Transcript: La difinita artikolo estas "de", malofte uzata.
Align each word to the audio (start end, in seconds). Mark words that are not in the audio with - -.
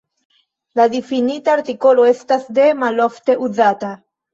La 0.79 0.87
difinita 0.93 1.55
artikolo 1.57 2.09
estas 2.15 2.51
"de", 2.59 2.69
malofte 2.85 3.41
uzata. 3.51 3.97